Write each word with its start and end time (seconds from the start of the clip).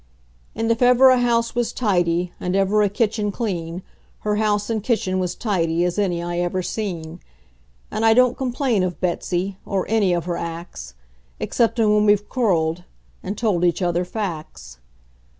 And 0.55 0.71
if 0.71 0.81
ever 0.81 1.09
a 1.11 1.19
house 1.19 1.53
was 1.53 1.71
tidy, 1.71 2.33
and 2.39 2.55
ever 2.55 2.81
a 2.81 2.89
kitchen 2.89 3.31
clean, 3.31 3.83
Her 4.21 4.37
house 4.37 4.67
and 4.67 4.81
kitchen 4.81 5.19
was 5.19 5.35
tidy 5.35 5.85
as 5.85 5.99
any 5.99 6.23
I 6.23 6.39
ever 6.39 6.63
seen; 6.63 7.19
And 7.91 8.03
I 8.03 8.15
don't 8.15 8.35
complain 8.35 8.81
of 8.81 8.99
Betsey, 8.99 9.57
or 9.63 9.85
any 9.87 10.11
of 10.13 10.25
her 10.25 10.37
acts, 10.37 10.95
Exceptin' 11.39 11.93
when 11.93 12.07
we've 12.07 12.27
quarreled, 12.27 12.83
and 13.21 13.37
told 13.37 13.63
each 13.63 13.83
other 13.83 14.03
facts. 14.03 14.79